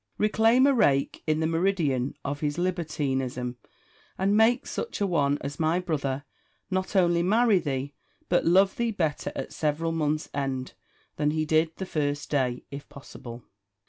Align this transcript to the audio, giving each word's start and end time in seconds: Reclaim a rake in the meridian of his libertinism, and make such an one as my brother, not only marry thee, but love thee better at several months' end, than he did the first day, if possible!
Reclaim 0.17 0.65
a 0.65 0.73
rake 0.73 1.21
in 1.27 1.41
the 1.41 1.45
meridian 1.45 2.15
of 2.25 2.39
his 2.39 2.57
libertinism, 2.57 3.57
and 4.17 4.35
make 4.35 4.65
such 4.65 4.99
an 4.99 5.07
one 5.09 5.37
as 5.41 5.59
my 5.59 5.77
brother, 5.79 6.23
not 6.71 6.95
only 6.95 7.21
marry 7.21 7.59
thee, 7.59 7.93
but 8.27 8.43
love 8.43 8.77
thee 8.77 8.89
better 8.89 9.31
at 9.35 9.53
several 9.53 9.91
months' 9.91 10.27
end, 10.33 10.73
than 11.17 11.29
he 11.29 11.45
did 11.45 11.75
the 11.75 11.85
first 11.85 12.31
day, 12.31 12.63
if 12.71 12.89
possible! 12.89 13.43